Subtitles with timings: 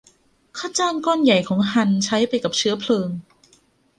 [0.57, 3.09] ค่าจ้างก้อนใหญ่ของฮันใช้ไปกับเชื้อเพลิง